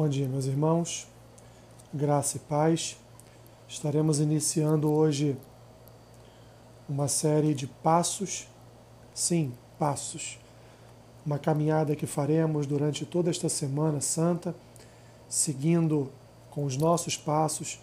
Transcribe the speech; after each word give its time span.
Bom 0.00 0.08
dia, 0.08 0.26
meus 0.26 0.46
irmãos. 0.46 1.06
Graça 1.92 2.38
e 2.38 2.40
paz. 2.40 2.96
Estaremos 3.68 4.18
iniciando 4.18 4.90
hoje 4.90 5.36
uma 6.88 7.06
série 7.06 7.52
de 7.52 7.66
passos. 7.66 8.48
Sim, 9.12 9.52
passos. 9.78 10.38
Uma 11.26 11.38
caminhada 11.38 11.94
que 11.94 12.06
faremos 12.06 12.66
durante 12.66 13.04
toda 13.04 13.28
esta 13.28 13.50
Semana 13.50 14.00
Santa, 14.00 14.54
seguindo 15.28 16.10
com 16.50 16.64
os 16.64 16.78
nossos 16.78 17.14
passos, 17.14 17.78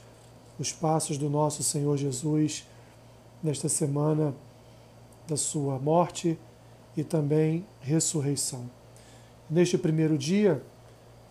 os 0.58 0.74
passos 0.74 1.20
do 1.20 1.30
nosso 1.30 1.62
Senhor 1.62 1.98
Jesus, 1.98 2.66
nesta 3.44 3.70
semana 3.70 4.34
da 5.28 5.38
sua 5.38 5.78
morte 5.78 6.36
e 6.98 7.04
também 7.04 7.64
ressurreição. 7.80 8.68
Neste 9.48 9.78
primeiro 9.78 10.18
dia, 10.18 10.64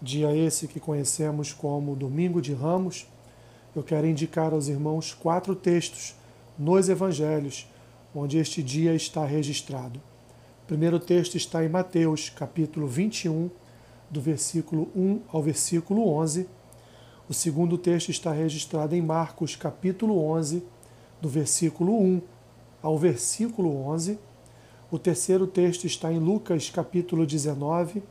dia 0.01 0.35
esse 0.35 0.69
que 0.69 0.79
conhecemos 0.79 1.53
como 1.53 1.97
Domingo 1.97 2.41
de 2.41 2.53
Ramos, 2.53 3.07
eu 3.75 3.83
quero 3.83 4.07
indicar 4.07 4.53
aos 4.53 4.69
irmãos 4.69 5.13
quatro 5.15 5.55
textos 5.55 6.15
nos 6.59 6.89
evangelhos 6.89 7.67
onde 8.15 8.39
este 8.39 8.63
dia 8.63 8.95
está 8.95 9.25
registrado. 9.25 10.01
O 10.63 10.67
primeiro 10.67 10.99
texto 10.99 11.37
está 11.37 11.65
em 11.65 11.69
Mateus, 11.69 12.31
capítulo 12.31 12.87
21, 12.87 13.51
do 14.11 14.21
versículo 14.21 14.89
1 14.97 15.21
ao 15.29 15.43
versículo 15.43 16.09
11. 16.09 16.49
O 17.29 17.35
segundo 17.35 17.77
texto 17.77 18.11
está 18.11 18.33
registrado 18.33 18.95
em 18.95 19.03
Marcos, 19.03 19.57
capítulo 19.57 20.19
11, 20.19 20.63
do 21.21 21.29
versículo 21.29 22.01
1 22.01 22.23
ao 22.83 22.99
versículo 22.99 23.77
11. 23.89 24.19
O 24.91 24.99
terceiro 24.99 25.47
texto 25.47 25.85
está 25.85 26.13
em 26.13 26.19
Lucas, 26.19 26.71
capítulo 26.71 27.27
19, 27.27 28.03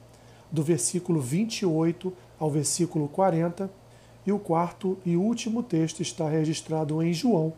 do 0.56 0.64
versículo 0.64 1.20
28 1.20 2.14
ao 2.40 2.50
versículo 2.50 3.10
40, 3.10 3.70
e 4.26 4.32
o 4.32 4.40
quarto 4.40 4.98
e 5.06 5.18
último 5.18 5.62
texto 5.62 6.02
está 6.02 6.30
registrado 6.30 7.04
em 7.04 7.14
João, 7.14 7.52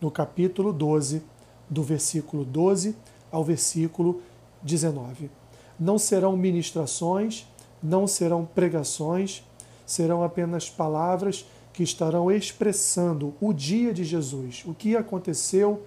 no 0.00 0.10
capítulo 0.10 0.72
12, 0.72 1.22
do 1.68 1.82
versículo 1.82 2.42
12 2.42 2.96
ao 3.30 3.44
versículo 3.44 4.22
19. 4.62 5.30
Não 5.78 5.98
serão 5.98 6.34
ministrações, 6.34 7.46
não 7.82 8.06
serão 8.06 8.46
pregações, 8.46 9.44
serão 9.84 10.24
apenas 10.24 10.70
palavras 10.70 11.44
que 11.74 11.82
estarão 11.82 12.32
expressando 12.32 13.34
o 13.38 13.52
dia 13.52 13.92
de 13.92 14.02
Jesus, 14.02 14.64
o 14.66 14.72
que 14.72 14.96
aconteceu 14.96 15.82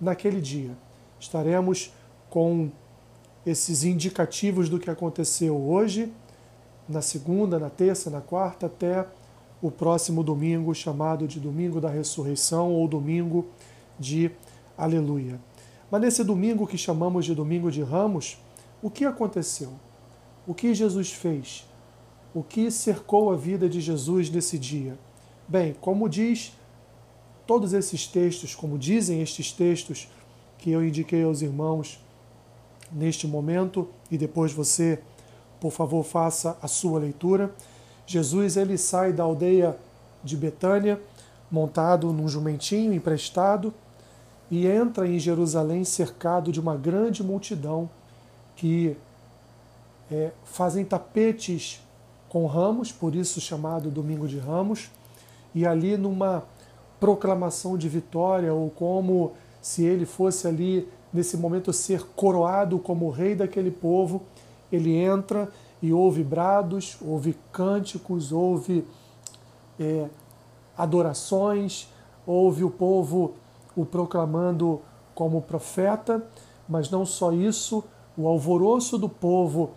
naquele 0.00 0.40
dia. 0.40 0.70
Estaremos 1.20 1.92
com 2.30 2.70
esses 3.46 3.84
indicativos 3.84 4.68
do 4.68 4.78
que 4.78 4.90
aconteceu 4.90 5.56
hoje, 5.56 6.12
na 6.88 7.02
segunda, 7.02 7.58
na 7.58 7.70
terça, 7.70 8.10
na 8.10 8.20
quarta, 8.20 8.66
até 8.66 9.06
o 9.60 9.70
próximo 9.70 10.22
domingo, 10.22 10.74
chamado 10.74 11.26
de 11.26 11.40
Domingo 11.40 11.80
da 11.80 11.88
Ressurreição 11.88 12.72
ou 12.72 12.86
Domingo 12.86 13.46
de 13.98 14.30
Aleluia. 14.76 15.40
Mas 15.90 16.00
nesse 16.00 16.22
domingo 16.22 16.66
que 16.66 16.78
chamamos 16.78 17.24
de 17.24 17.34
Domingo 17.34 17.70
de 17.70 17.82
Ramos, 17.82 18.38
o 18.82 18.90
que 18.90 19.04
aconteceu? 19.04 19.72
O 20.46 20.54
que 20.54 20.74
Jesus 20.74 21.12
fez? 21.12 21.66
O 22.32 22.42
que 22.42 22.70
cercou 22.70 23.32
a 23.32 23.36
vida 23.36 23.68
de 23.68 23.80
Jesus 23.80 24.30
nesse 24.30 24.58
dia? 24.58 24.98
Bem, 25.48 25.74
como 25.80 26.08
diz 26.08 26.52
todos 27.46 27.72
esses 27.72 28.06
textos, 28.06 28.54
como 28.54 28.78
dizem 28.78 29.22
estes 29.22 29.50
textos 29.50 30.08
que 30.58 30.70
eu 30.70 30.84
indiquei 30.84 31.22
aos 31.22 31.40
irmãos 31.40 31.98
neste 32.92 33.26
momento 33.26 33.88
e 34.10 34.18
depois 34.18 34.52
você, 34.52 35.00
por 35.60 35.70
favor, 35.70 36.04
faça 36.04 36.56
a 36.62 36.68
sua 36.68 36.98
leitura. 36.98 37.52
Jesus 38.06 38.56
ele 38.56 38.78
sai 38.78 39.12
da 39.12 39.22
aldeia 39.22 39.76
de 40.22 40.36
Betânia 40.36 41.00
montado 41.50 42.12
num 42.12 42.28
jumentinho 42.28 42.92
emprestado 42.92 43.72
e 44.50 44.66
entra 44.66 45.06
em 45.06 45.18
Jerusalém 45.18 45.84
cercado 45.84 46.50
de 46.50 46.60
uma 46.60 46.76
grande 46.76 47.22
multidão 47.22 47.88
que 48.56 48.96
é, 50.10 50.30
fazem 50.44 50.84
tapetes 50.84 51.82
com 52.28 52.46
ramos, 52.46 52.92
por 52.92 53.14
isso 53.14 53.40
chamado 53.40 53.90
Domingo 53.90 54.26
de 54.26 54.38
Ramos, 54.38 54.90
e 55.54 55.66
ali 55.66 55.96
numa 55.96 56.44
proclamação 57.00 57.78
de 57.78 57.88
vitória, 57.88 58.52
ou 58.52 58.70
como 58.70 59.32
se 59.62 59.84
ele 59.84 60.04
fosse 60.04 60.46
ali 60.46 60.88
nesse 61.12 61.36
momento 61.36 61.72
ser 61.72 62.04
coroado 62.14 62.78
como 62.78 63.10
rei 63.10 63.34
daquele 63.34 63.70
povo, 63.70 64.22
ele 64.70 64.94
entra 64.94 65.50
e 65.80 65.92
ouve 65.92 66.22
brados, 66.22 66.96
ouve 67.00 67.36
cânticos, 67.52 68.32
ouve 68.32 68.84
é, 69.78 70.08
adorações, 70.76 71.88
ouve 72.26 72.64
o 72.64 72.70
povo 72.70 73.34
o 73.76 73.86
proclamando 73.86 74.80
como 75.14 75.40
profeta, 75.40 76.26
mas 76.68 76.90
não 76.90 77.06
só 77.06 77.32
isso, 77.32 77.84
o 78.16 78.26
alvoroço 78.26 78.98
do 78.98 79.08
povo 79.08 79.70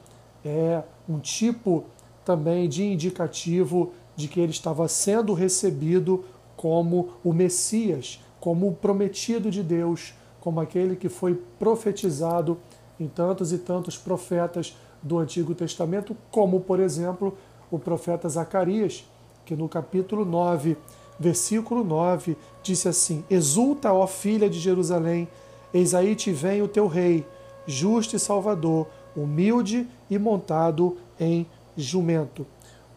é 0.43 0.83
um 1.07 1.19
tipo 1.19 1.83
também 2.25 2.67
de 2.67 2.83
indicativo 2.83 3.91
de 4.15 4.27
que 4.27 4.39
ele 4.39 4.51
estava 4.51 4.87
sendo 4.87 5.33
recebido 5.33 6.25
como 6.55 7.09
o 7.23 7.31
Messias, 7.33 8.19
como 8.39 8.67
o 8.67 8.75
prometido 8.75 9.49
de 9.49 9.63
Deus, 9.63 10.13
como 10.41 10.59
aquele 10.59 10.95
que 10.97 11.07
foi 11.07 11.39
profetizado 11.57 12.57
em 12.99 13.07
tantos 13.07 13.53
e 13.53 13.59
tantos 13.59 13.97
profetas 13.97 14.75
do 15.01 15.17
Antigo 15.17 15.55
Testamento, 15.55 16.17
como, 16.29 16.59
por 16.59 16.79
exemplo, 16.79 17.37
o 17.69 17.79
profeta 17.79 18.27
Zacarias, 18.27 19.07
que 19.45 19.55
no 19.55 19.69
capítulo 19.69 20.25
9, 20.25 20.75
versículo 21.19 21.83
9, 21.83 22.35
disse 22.61 22.89
assim: 22.89 23.23
Exulta, 23.29 23.93
ó 23.93 24.05
filha 24.05 24.49
de 24.49 24.59
Jerusalém, 24.59 25.27
eis 25.73 25.93
aí 25.93 26.15
te 26.15 26.31
vem 26.31 26.61
o 26.61 26.67
teu 26.67 26.87
rei, 26.87 27.25
justo 27.65 28.15
e 28.15 28.19
salvador, 28.19 28.87
humilde 29.15 29.87
e 30.09 30.17
montado 30.17 30.97
em 31.19 31.45
jumento. 31.77 32.45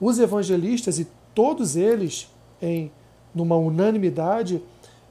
Os 0.00 0.18
evangelistas 0.18 0.98
e 0.98 1.06
todos 1.34 1.76
eles, 1.76 2.28
em 2.60 2.90
numa 3.34 3.56
unanimidade, 3.56 4.62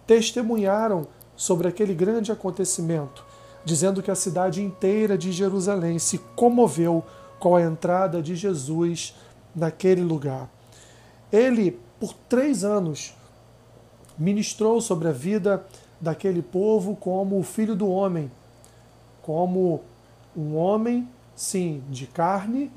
testemunharam 0.07 1.07
sobre 1.43 1.67
aquele 1.67 1.93
grande 1.93 2.31
acontecimento, 2.31 3.25
dizendo 3.65 4.01
que 4.01 4.09
a 4.09 4.15
cidade 4.15 4.63
inteira 4.63 5.17
de 5.17 5.29
Jerusalém 5.29 5.99
se 5.99 6.17
comoveu 6.37 7.03
com 7.37 7.53
a 7.53 7.61
entrada 7.61 8.21
de 8.21 8.33
Jesus 8.33 9.13
naquele 9.53 10.01
lugar. 10.01 10.49
Ele, 11.29 11.77
por 11.99 12.13
três 12.29 12.63
anos, 12.63 13.13
ministrou 14.17 14.79
sobre 14.79 15.09
a 15.09 15.11
vida 15.11 15.65
daquele 15.99 16.41
povo 16.41 16.95
como 16.95 17.37
o 17.37 17.43
filho 17.43 17.75
do 17.75 17.89
homem, 17.89 18.31
como 19.21 19.81
um 20.35 20.55
homem, 20.55 21.09
sim, 21.35 21.83
de 21.89 22.07
carne, 22.07 22.71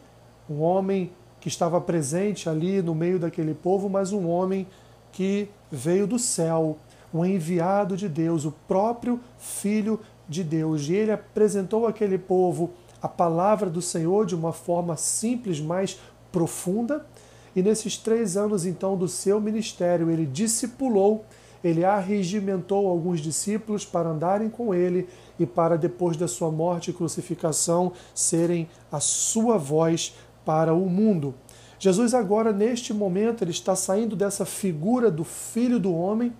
um 0.50 0.60
homem 0.60 1.12
que 1.40 1.46
estava 1.46 1.80
presente 1.80 2.48
ali 2.48 2.82
no 2.82 2.96
meio 2.96 3.20
daquele 3.20 3.54
povo, 3.54 3.88
mas 3.88 4.12
um 4.12 4.28
homem 4.28 4.66
que 5.12 5.48
veio 5.70 6.04
do 6.04 6.18
céu, 6.18 6.76
um 7.18 7.24
enviado 7.24 7.96
de 7.96 8.08
Deus, 8.08 8.44
o 8.44 8.52
próprio 8.66 9.20
Filho 9.38 10.00
de 10.28 10.42
Deus. 10.42 10.88
E 10.88 10.94
ele 10.94 11.12
apresentou 11.12 11.86
àquele 11.86 12.18
povo 12.18 12.70
a 13.00 13.08
palavra 13.08 13.68
do 13.70 13.82
Senhor 13.82 14.26
de 14.26 14.34
uma 14.34 14.52
forma 14.52 14.96
simples, 14.96 15.60
mais 15.60 15.98
profunda. 16.32 17.06
E 17.54 17.62
nesses 17.62 17.96
três 17.96 18.36
anos, 18.36 18.66
então, 18.66 18.96
do 18.96 19.08
seu 19.08 19.40
ministério, 19.40 20.10
ele 20.10 20.26
discipulou, 20.26 21.24
ele 21.64 21.84
arregimentou 21.84 22.86
alguns 22.86 23.20
discípulos 23.20 23.84
para 23.84 24.10
andarem 24.10 24.50
com 24.50 24.74
ele 24.74 25.08
e 25.38 25.46
para, 25.46 25.76
depois 25.76 26.16
da 26.16 26.28
sua 26.28 26.50
morte 26.50 26.90
e 26.90 26.94
crucificação, 26.94 27.92
serem 28.14 28.68
a 28.92 29.00
sua 29.00 29.56
voz 29.56 30.14
para 30.44 30.74
o 30.74 30.88
mundo. 30.88 31.34
Jesus, 31.78 32.14
agora, 32.14 32.52
neste 32.52 32.92
momento, 32.94 33.42
ele 33.42 33.50
está 33.50 33.74
saindo 33.74 34.16
dessa 34.16 34.44
figura 34.44 35.10
do 35.10 35.24
Filho 35.24 35.78
do 35.78 35.94
Homem 35.94 36.32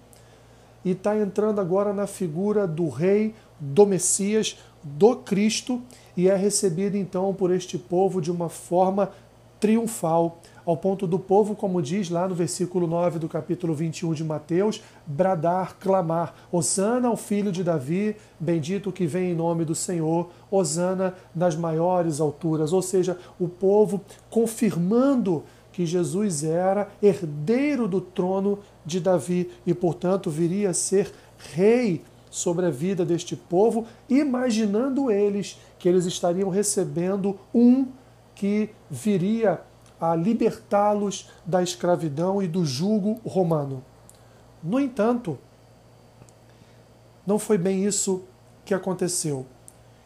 e 0.87 0.93
está 0.93 1.19
entrando 1.19 1.61
agora 1.61 1.93
na 1.93 2.07
figura 2.07 2.65
do 2.65 2.89
rei, 2.89 3.35
do 3.59 3.85
Messias, 3.85 4.57
do 4.85 5.17
Cristo 5.17 5.83
e 6.17 6.29
é 6.29 6.37
recebido 6.37 6.97
então 6.97 7.35
por 7.35 7.53
este 7.53 7.77
povo 7.77 8.23
de 8.23 8.31
uma 8.31 8.49
forma 8.49 9.11
triunfal, 9.59 10.39
ao 10.65 10.77
ponto 10.77 11.07
do 11.07 11.19
povo, 11.19 11.57
como 11.57 11.83
diz 11.83 12.09
lá 12.09 12.29
no 12.29 12.35
versículo 12.35 12.87
9 12.87 13.19
do 13.19 13.29
capítulo 13.29 13.75
21 13.75 14.15
de 14.15 14.23
Mateus, 14.23 14.83
bradar, 15.07 15.77
clamar: 15.79 16.35
Hosana 16.53 17.09
ao 17.09 17.17
filho 17.17 17.51
de 17.51 17.65
Davi, 17.65 18.15
bendito 18.39 18.93
que 18.93 19.07
vem 19.07 19.33
em 19.33 19.35
nome 19.35 19.65
do 19.65 19.75
Senhor, 19.75 20.29
Hosana 20.51 21.15
nas 21.35 21.57
maiores 21.57 22.21
alturas. 22.21 22.73
Ou 22.73 22.83
seja, 22.83 23.19
o 23.41 23.49
povo 23.49 24.01
confirmando 24.29 25.43
que 25.77 25.85
Jesus 25.85 26.43
era 26.43 26.89
herdeiro 27.03 27.87
do 27.87 28.01
trono 28.01 28.61
de 28.83 28.99
Davi 28.99 29.51
e, 29.67 29.75
portanto, 29.75 30.31
viria 30.31 30.71
a 30.71 30.75
ser 30.75 31.13
rei 31.53 32.03
sobre 32.31 32.65
a 32.65 32.71
vida 32.71 33.05
deste 33.05 33.37
povo, 33.37 33.87
imaginando 34.09 35.11
eles 35.11 35.61
que 35.79 35.87
eles 35.87 36.07
estariam 36.07 36.49
recebendo 36.49 37.39
um 37.55 37.89
que 38.35 38.71
viria 38.91 39.61
a 40.01 40.17
libertá-los 40.17 41.29
da 41.45 41.63
escravidão 41.63 42.43
e 42.43 42.49
do 42.49 42.65
jugo 42.65 43.21
romano. 43.23 43.85
No 44.63 44.81
entanto, 44.81 45.39
não 47.27 47.39
foi 47.39 47.59
bem 47.59 47.85
isso 47.85 48.23
que 48.65 48.73
aconteceu. 48.73 49.45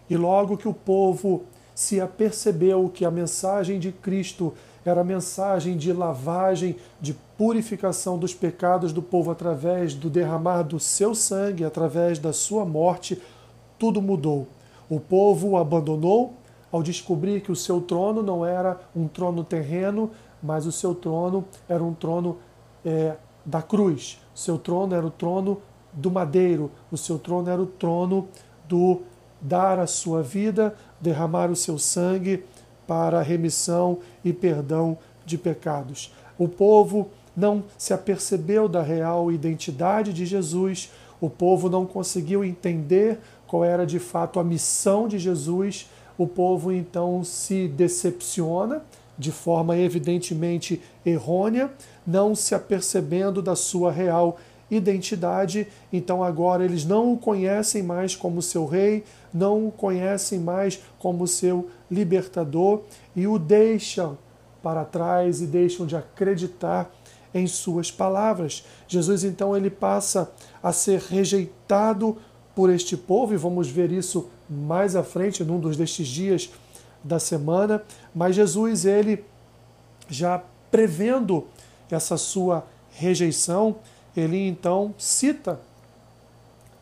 E 0.08 0.16
logo 0.16 0.56
que 0.56 0.66
o 0.66 0.74
povo 0.74 1.44
se 1.76 2.00
apercebeu 2.00 2.90
que 2.92 3.04
a 3.04 3.10
mensagem 3.10 3.78
de 3.78 3.92
Cristo 3.92 4.52
era 4.84 5.02
a 5.02 5.04
mensagem 5.04 5.76
de 5.76 5.92
lavagem, 5.92 6.76
de 7.00 7.14
purificação 7.36 8.18
dos 8.18 8.34
pecados 8.34 8.92
do 8.92 9.02
povo 9.02 9.30
através 9.30 9.94
do 9.94 10.08
derramar 10.08 10.62
do 10.62 10.80
seu 10.80 11.14
sangue, 11.14 11.64
através 11.64 12.18
da 12.18 12.32
sua 12.32 12.64
morte, 12.64 13.20
tudo 13.78 14.00
mudou. 14.00 14.48
O 14.88 14.98
povo 14.98 15.50
o 15.50 15.56
abandonou 15.56 16.34
ao 16.72 16.82
descobrir 16.82 17.40
que 17.40 17.52
o 17.52 17.56
seu 17.56 17.80
trono 17.80 18.22
não 18.22 18.44
era 18.44 18.80
um 18.94 19.06
trono 19.08 19.44
terreno, 19.44 20.10
mas 20.42 20.66
o 20.66 20.72
seu 20.72 20.94
trono 20.94 21.44
era 21.68 21.82
um 21.82 21.92
trono 21.92 22.38
é, 22.84 23.16
da 23.44 23.60
cruz. 23.60 24.20
O 24.34 24.38
seu 24.38 24.58
trono 24.58 24.94
era 24.94 25.06
o 25.06 25.10
trono 25.10 25.60
do 25.92 26.10
madeiro, 26.10 26.70
o 26.90 26.96
seu 26.96 27.18
trono 27.18 27.50
era 27.50 27.60
o 27.60 27.66
trono 27.66 28.28
do 28.68 29.02
dar 29.40 29.78
a 29.78 29.86
sua 29.86 30.22
vida, 30.22 30.74
derramar 31.00 31.50
o 31.50 31.56
seu 31.56 31.78
sangue 31.78 32.44
para 32.90 33.22
remissão 33.22 33.98
e 34.24 34.32
perdão 34.32 34.98
de 35.24 35.38
pecados. 35.38 36.12
O 36.36 36.48
povo 36.48 37.08
não 37.36 37.62
se 37.78 37.94
apercebeu 37.94 38.68
da 38.68 38.82
real 38.82 39.30
identidade 39.30 40.12
de 40.12 40.26
Jesus, 40.26 40.90
o 41.20 41.30
povo 41.30 41.70
não 41.70 41.86
conseguiu 41.86 42.42
entender 42.42 43.20
qual 43.46 43.64
era 43.64 43.86
de 43.86 44.00
fato 44.00 44.40
a 44.40 44.44
missão 44.44 45.06
de 45.06 45.20
Jesus, 45.20 45.88
o 46.18 46.26
povo 46.26 46.72
então 46.72 47.22
se 47.22 47.68
decepciona 47.68 48.82
de 49.16 49.30
forma 49.30 49.78
evidentemente 49.78 50.82
errônea, 51.06 51.70
não 52.04 52.34
se 52.34 52.56
apercebendo 52.56 53.40
da 53.40 53.54
sua 53.54 53.92
real 53.92 54.36
identidade, 54.70 55.66
então 55.92 56.22
agora 56.22 56.64
eles 56.64 56.84
não 56.84 57.12
o 57.12 57.18
conhecem 57.18 57.82
mais 57.82 58.14
como 58.14 58.40
seu 58.40 58.66
rei, 58.66 59.04
não 59.32 59.66
o 59.66 59.72
conhecem 59.72 60.38
mais 60.38 60.80
como 60.98 61.26
seu 61.26 61.68
libertador 61.90 62.82
e 63.16 63.26
o 63.26 63.38
deixam 63.38 64.16
para 64.62 64.84
trás 64.84 65.40
e 65.40 65.46
deixam 65.46 65.86
de 65.86 65.96
acreditar 65.96 66.90
em 67.34 67.46
suas 67.46 67.90
palavras. 67.90 68.64
Jesus 68.86 69.24
então 69.24 69.56
ele 69.56 69.70
passa 69.70 70.30
a 70.62 70.72
ser 70.72 71.00
rejeitado 71.00 72.16
por 72.54 72.70
este 72.70 72.96
povo 72.96 73.32
e 73.32 73.36
vamos 73.36 73.68
ver 73.68 73.90
isso 73.90 74.28
mais 74.48 74.96
à 74.96 75.02
frente 75.02 75.44
num 75.44 75.58
dos 75.58 75.76
destes 75.76 76.06
dias 76.06 76.50
da 77.02 77.18
semana, 77.18 77.82
mas 78.14 78.36
Jesus 78.36 78.84
ele 78.84 79.24
já 80.08 80.42
prevendo 80.70 81.46
essa 81.90 82.16
sua 82.16 82.66
rejeição, 82.90 83.76
ele 84.16 84.48
então 84.48 84.94
cita 84.98 85.60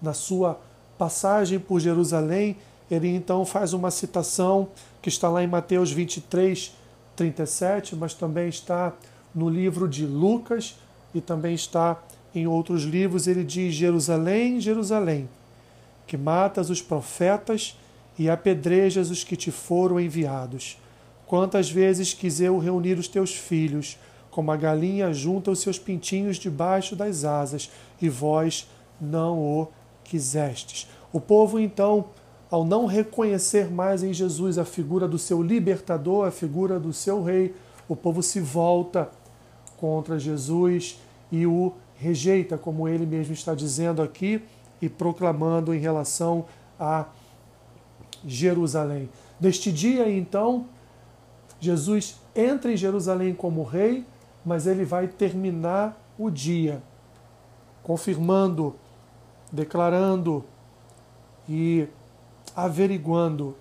na 0.01 0.13
sua 0.13 0.61
passagem 0.97 1.59
por 1.59 1.81
Jerusalém, 1.81 2.57
ele 2.91 3.09
então 3.09 3.45
faz 3.45 3.73
uma 3.73 3.91
citação 3.91 4.69
que 5.03 5.09
está 5.09 5.29
lá 5.29 5.43
em 5.43 5.47
Mateus 5.47 5.91
23, 5.91 6.73
37, 7.15 7.95
mas 7.97 8.15
também 8.15 8.49
está 8.49 8.93
no 9.35 9.49
livro 9.49 9.89
de 9.89 10.07
Lucas 10.07 10.77
e 11.15 11.21
também 11.21 11.55
está 11.55 12.01
em 12.35 12.47
outros 12.47 12.83
livros. 12.85 13.27
Ele 13.27 13.45
diz: 13.45 13.75
Jerusalém, 13.75 14.61
Jerusalém, 14.61 15.29
que 16.07 16.17
matas 16.17 16.71
os 16.71 16.81
profetas 16.81 17.77
e 18.19 18.29
apedrejas 18.29 19.11
os 19.11 19.23
que 19.23 19.37
te 19.37 19.51
foram 19.51 20.01
enviados. 20.01 20.79
Quantas 21.27 21.71
vezes 21.71 22.15
quis 22.15 22.41
eu 22.41 22.59
reunir 22.59 22.99
os 22.99 23.07
teus 23.07 23.35
filhos, 23.35 23.99
como 24.39 24.53
a 24.53 24.57
galinha 24.57 25.13
junta 25.13 25.51
os 25.51 25.59
seus 25.59 25.81
pintinhos 25.81 26.37
debaixo 26.37 26.95
das 26.95 27.25
asas, 27.25 27.73
e 28.01 28.09
vós 28.09 28.71
não 29.01 29.37
o 29.41 29.67
quisestes. 30.05 30.89
O 31.13 31.21
povo, 31.21 31.59
então, 31.59 32.05
ao 32.49 32.65
não 32.65 32.87
reconhecer 32.87 33.69
mais 33.69 34.05
em 34.05 34.13
Jesus 34.13 34.57
a 34.57 34.65
figura 34.65 35.09
do 35.09 35.19
seu 35.19 35.43
libertador, 35.43 36.25
a 36.25 36.31
figura 36.31 36.79
do 36.79 36.93
seu 36.93 37.21
rei, 37.21 37.53
o 37.89 37.97
povo 37.97 38.23
se 38.23 38.39
volta 38.39 39.11
contra 39.77 40.21
Jesus 40.21 41.01
e 41.33 41.45
o 41.45 41.73
rejeita, 41.97 42.57
como 42.57 42.87
ele 42.87 43.07
mesmo 43.07 43.35
está 43.35 43.57
dizendo 43.57 44.01
aqui 44.01 44.41
e 44.81 44.89
proclamando 44.89 45.75
em 45.75 45.81
relação 45.81 46.45
a 46.79 47.07
Jerusalém. 48.25 49.09
Neste 49.41 49.73
dia, 49.73 50.09
então, 50.09 50.67
Jesus 51.59 52.21
entra 52.37 52.73
em 52.73 52.77
Jerusalém 52.77 53.35
como 53.35 53.65
rei, 53.65 54.07
mas 54.49 54.67
ele 54.67 54.83
vai 54.83 55.07
terminar 55.07 56.03
o 56.19 56.31
dia 56.31 56.83
confirmando, 57.83 58.75
declarando 59.53 60.43
e 61.47 61.87
averiguando 62.57 63.55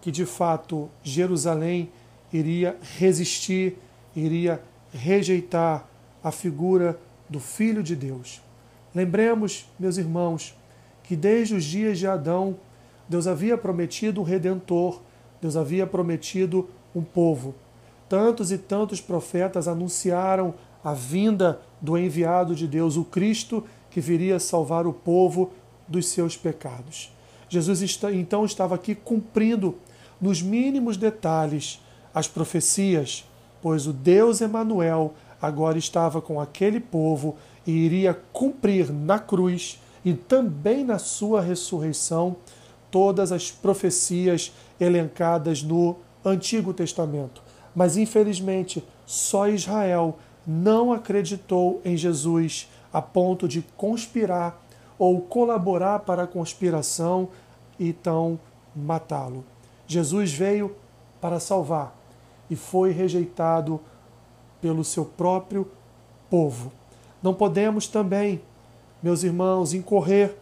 que 0.00 0.12
de 0.12 0.24
fato 0.24 0.88
Jerusalém 1.02 1.90
iria 2.32 2.76
resistir, 2.96 3.76
iria 4.14 4.62
rejeitar 4.92 5.88
a 6.22 6.30
figura 6.30 6.96
do 7.28 7.40
Filho 7.40 7.82
de 7.82 7.96
Deus. 7.96 8.40
Lembremos, 8.94 9.68
meus 9.80 9.96
irmãos, 9.96 10.56
que 11.02 11.16
desde 11.16 11.56
os 11.56 11.64
dias 11.64 11.98
de 11.98 12.06
Adão, 12.06 12.56
Deus 13.08 13.26
havia 13.26 13.58
prometido 13.58 14.20
um 14.20 14.24
redentor, 14.24 15.00
Deus 15.42 15.56
havia 15.56 15.88
prometido 15.88 16.70
um 16.94 17.02
povo. 17.02 17.52
Tantos 18.10 18.50
e 18.50 18.58
tantos 18.58 19.00
profetas 19.00 19.68
anunciaram 19.68 20.52
a 20.82 20.92
vinda 20.92 21.60
do 21.80 21.96
enviado 21.96 22.56
de 22.56 22.66
Deus, 22.66 22.96
o 22.96 23.04
Cristo, 23.04 23.62
que 23.88 24.00
viria 24.00 24.40
salvar 24.40 24.84
o 24.84 24.92
povo 24.92 25.52
dos 25.86 26.08
seus 26.08 26.36
pecados. 26.36 27.12
Jesus 27.48 28.00
então 28.12 28.44
estava 28.44 28.74
aqui 28.74 28.96
cumprindo 28.96 29.76
nos 30.20 30.42
mínimos 30.42 30.96
detalhes 30.96 31.80
as 32.12 32.26
profecias, 32.26 33.24
pois 33.62 33.86
o 33.86 33.92
Deus 33.92 34.40
Emanuel 34.40 35.14
agora 35.40 35.78
estava 35.78 36.20
com 36.20 36.40
aquele 36.40 36.80
povo 36.80 37.36
e 37.64 37.70
iria 37.70 38.12
cumprir 38.32 38.92
na 38.92 39.20
cruz 39.20 39.80
e 40.04 40.14
também 40.14 40.82
na 40.82 40.98
sua 40.98 41.40
ressurreição 41.40 42.34
todas 42.90 43.30
as 43.30 43.52
profecias 43.52 44.52
elencadas 44.80 45.62
no 45.62 45.94
Antigo 46.24 46.74
Testamento. 46.74 47.49
Mas 47.74 47.96
infelizmente, 47.96 48.84
só 49.06 49.48
Israel 49.48 50.18
não 50.46 50.92
acreditou 50.92 51.80
em 51.84 51.96
Jesus 51.96 52.68
a 52.92 53.00
ponto 53.00 53.46
de 53.46 53.62
conspirar 53.76 54.60
ou 54.98 55.20
colaborar 55.20 56.00
para 56.00 56.24
a 56.24 56.26
conspiração 56.26 57.28
e 57.78 57.88
então 57.88 58.38
matá-lo. 58.74 59.44
Jesus 59.86 60.32
veio 60.32 60.76
para 61.20 61.40
salvar 61.40 61.96
e 62.48 62.56
foi 62.56 62.92
rejeitado 62.92 63.80
pelo 64.60 64.84
seu 64.84 65.04
próprio 65.04 65.70
povo. 66.28 66.72
Não 67.22 67.32
podemos 67.32 67.86
também, 67.86 68.40
meus 69.02 69.22
irmãos, 69.22 69.72
incorrer 69.72 70.36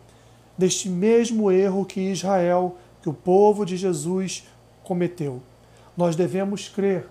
neste 0.57 0.88
mesmo 0.88 1.50
erro 1.50 1.85
que 1.85 2.00
Israel, 2.00 2.76
que 3.00 3.09
o 3.09 3.14
povo 3.14 3.64
de 3.64 3.76
Jesus 3.76 4.47
cometeu. 4.83 5.41
Nós 5.97 6.17
devemos 6.17 6.69
crer 6.69 7.07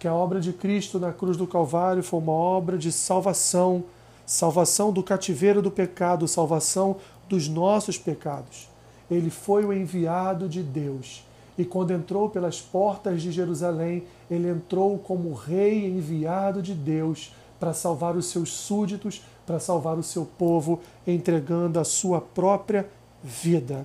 que 0.00 0.08
a 0.08 0.14
obra 0.14 0.40
de 0.40 0.52
Cristo 0.52 0.98
na 0.98 1.12
cruz 1.12 1.36
do 1.36 1.46
Calvário 1.46 2.02
foi 2.02 2.18
uma 2.18 2.32
obra 2.32 2.76
de 2.76 2.90
salvação 2.90 3.84
salvação 4.30 4.92
do 4.92 5.02
cativeiro 5.02 5.60
do 5.60 5.72
pecado, 5.72 6.28
salvação 6.28 6.98
dos 7.28 7.48
nossos 7.48 7.98
pecados. 7.98 8.68
Ele 9.10 9.28
foi 9.28 9.64
o 9.64 9.72
enviado 9.72 10.48
de 10.48 10.62
Deus. 10.62 11.24
E 11.58 11.64
quando 11.64 11.90
entrou 11.90 12.30
pelas 12.30 12.60
portas 12.60 13.22
de 13.22 13.32
Jerusalém, 13.32 14.04
ele 14.30 14.48
entrou 14.48 14.96
como 14.98 15.34
rei 15.34 15.84
enviado 15.84 16.62
de 16.62 16.74
Deus 16.74 17.34
para 17.58 17.74
salvar 17.74 18.14
os 18.14 18.26
seus 18.26 18.52
súditos, 18.52 19.20
para 19.44 19.58
salvar 19.58 19.98
o 19.98 20.02
seu 20.02 20.24
povo, 20.24 20.78
entregando 21.04 21.80
a 21.80 21.84
sua 21.84 22.20
própria 22.20 22.88
vida. 23.24 23.84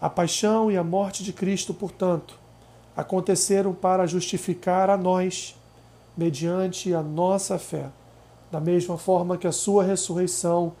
A 0.00 0.10
paixão 0.10 0.68
e 0.68 0.76
a 0.76 0.82
morte 0.82 1.22
de 1.22 1.32
Cristo, 1.32 1.72
portanto, 1.72 2.43
aconteceram 2.96 3.72
para 3.74 4.06
justificar 4.06 4.88
a 4.90 4.96
nós, 4.96 5.56
mediante 6.16 6.94
a 6.94 7.02
nossa 7.02 7.58
fé 7.58 7.90
da 8.54 8.60
mesma 8.60 8.96
forma 8.96 9.36
que 9.36 9.48
a 9.48 9.52
sua 9.52 9.82
ressurreição 9.82 10.72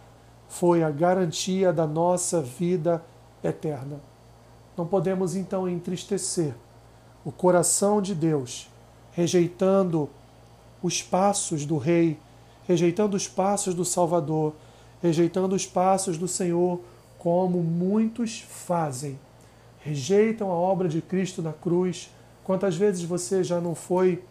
foi 0.48 0.84
a 0.84 0.90
garantia 0.92 1.72
da 1.72 1.88
nossa 1.88 2.40
vida 2.40 3.02
eterna. 3.42 3.98
Não 4.76 4.86
podemos 4.86 5.34
então 5.34 5.68
entristecer 5.68 6.54
o 7.24 7.32
coração 7.32 8.00
de 8.00 8.14
Deus, 8.14 8.68
rejeitando 9.10 10.08
os 10.80 11.02
passos 11.02 11.66
do 11.66 11.76
Rei, 11.76 12.16
rejeitando 12.68 13.16
os 13.16 13.26
passos 13.26 13.74
do 13.74 13.84
Salvador, 13.84 14.54
rejeitando 15.02 15.56
os 15.56 15.66
passos 15.66 16.16
do 16.16 16.28
Senhor, 16.28 16.80
como 17.18 17.60
muitos 17.60 18.38
fazem. 18.38 19.18
Rejeitam 19.84 20.50
a 20.50 20.54
obra 20.54 20.88
de 20.88 21.02
Cristo 21.02 21.42
na 21.42 21.52
cruz. 21.52 22.10
Quantas 22.42 22.74
vezes 22.74 23.02
você 23.02 23.44
já 23.44 23.60
não 23.60 23.74
foi 23.74 24.24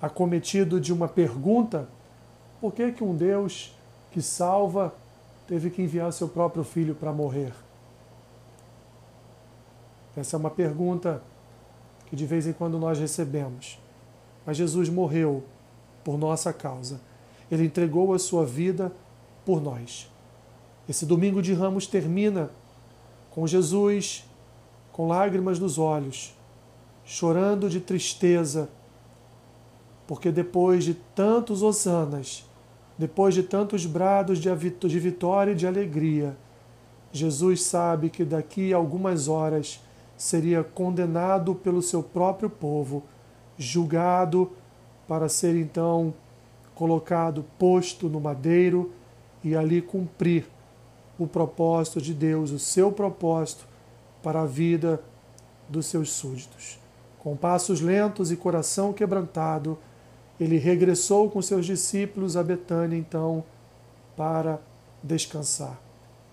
acometido 0.00 0.78
de 0.78 0.92
uma 0.92 1.08
pergunta: 1.08 1.88
por 2.60 2.74
que, 2.74 2.92
que 2.92 3.02
um 3.02 3.16
Deus 3.16 3.74
que 4.12 4.20
salva 4.20 4.94
teve 5.48 5.70
que 5.70 5.80
enviar 5.80 6.12
seu 6.12 6.28
próprio 6.28 6.62
filho 6.62 6.94
para 6.94 7.10
morrer? 7.14 7.54
Essa 10.14 10.36
é 10.36 10.38
uma 10.38 10.50
pergunta 10.50 11.22
que 12.06 12.14
de 12.14 12.26
vez 12.26 12.46
em 12.46 12.52
quando 12.52 12.78
nós 12.78 12.98
recebemos. 12.98 13.80
Mas 14.44 14.58
Jesus 14.58 14.90
morreu 14.90 15.44
por 16.04 16.18
nossa 16.18 16.52
causa. 16.52 17.00
Ele 17.50 17.64
entregou 17.64 18.12
a 18.12 18.18
sua 18.18 18.44
vida 18.44 18.92
por 19.46 19.62
nós. 19.62 20.10
Esse 20.86 21.06
domingo 21.06 21.40
de 21.40 21.54
ramos 21.54 21.86
termina 21.86 22.50
com 23.30 23.46
Jesus 23.46 24.24
com 24.92 25.08
lágrimas 25.08 25.58
nos 25.58 25.78
olhos, 25.78 26.36
chorando 27.04 27.70
de 27.70 27.80
tristeza, 27.80 28.68
porque 30.06 30.30
depois 30.30 30.84
de 30.84 30.94
tantos 30.94 31.62
hosanas, 31.62 32.44
depois 32.98 33.34
de 33.34 33.42
tantos 33.42 33.86
brados 33.86 34.38
de 34.38 34.98
vitória 34.98 35.52
e 35.52 35.54
de 35.54 35.66
alegria, 35.66 36.36
Jesus 37.12 37.62
sabe 37.62 38.10
que 38.10 38.24
daqui 38.24 38.74
a 38.74 38.76
algumas 38.76 39.26
horas 39.26 39.80
seria 40.16 40.62
condenado 40.62 41.54
pelo 41.54 41.80
seu 41.80 42.02
próprio 42.02 42.50
povo, 42.50 43.02
julgado 43.56 44.50
para 45.08 45.28
ser 45.28 45.56
então 45.56 46.12
colocado, 46.74 47.44
posto 47.58 48.08
no 48.08 48.20
madeiro 48.20 48.92
e 49.42 49.56
ali 49.56 49.80
cumprir 49.80 50.46
o 51.20 51.26
propósito 51.26 52.00
de 52.00 52.14
Deus, 52.14 52.50
o 52.50 52.58
seu 52.58 52.90
propósito 52.90 53.68
para 54.22 54.42
a 54.42 54.46
vida 54.46 55.00
dos 55.68 55.86
seus 55.86 56.10
súditos. 56.10 56.78
Com 57.18 57.36
passos 57.36 57.80
lentos 57.80 58.32
e 58.32 58.36
coração 58.36 58.92
quebrantado, 58.92 59.78
ele 60.40 60.56
regressou 60.56 61.30
com 61.30 61.42
seus 61.42 61.66
discípulos 61.66 62.36
a 62.36 62.42
Betânia, 62.42 62.96
então, 62.96 63.44
para 64.16 64.58
descansar. 65.02 65.78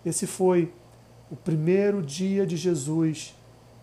Esse 0.06 0.26
foi 0.26 0.72
o 1.30 1.36
primeiro 1.36 2.02
dia 2.02 2.48
de 2.48 2.56
Jesus 2.56 3.36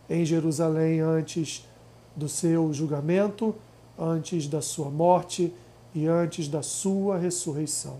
em 0.08 0.24
Jerusalém 0.24 1.00
antes 1.00 1.68
do 2.16 2.28
seu 2.28 2.72
julgamento, 2.72 3.54
antes 3.98 4.48
da 4.48 4.62
sua 4.62 4.88
morte 4.88 5.52
e 5.94 6.06
antes 6.06 6.48
da 6.48 6.62
sua 6.62 7.18
ressurreição. 7.18 7.98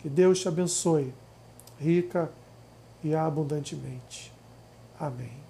Que 0.00 0.08
Deus 0.08 0.40
te 0.40 0.48
abençoe, 0.48 1.12
rica 1.80 2.30
e 3.02 3.14
abundantemente. 3.14 4.30
Amém. 4.98 5.49